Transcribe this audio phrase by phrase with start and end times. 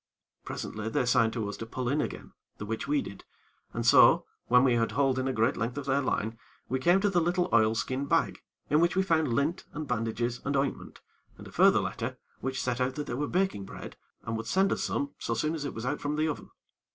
[0.45, 3.23] Presently, they signed to us to pull in again, the which we did,
[3.71, 6.99] and so, when we had hauled in a great length of their line, we came
[7.01, 11.01] to the little oilskin bag, in which we found lint and bandages and ointment,
[11.37, 14.71] and a further letter, which set out that they were baking bread, and would send
[14.71, 16.49] us some so soon as it was out from the oven.